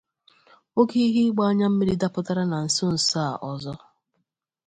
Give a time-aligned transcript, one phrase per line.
[0.79, 3.73] Oke ihe ịgba anyammiri dapụtara na nsonso a ọzọ